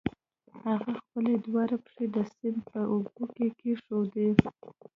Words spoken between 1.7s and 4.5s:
پښې د سيند په اوبو کې کېښودې.